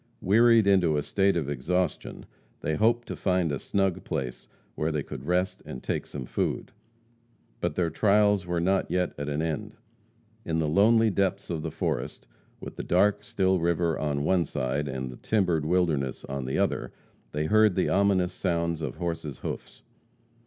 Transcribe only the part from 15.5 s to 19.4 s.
wilderness on the other, they heard the ominous sounds of horses'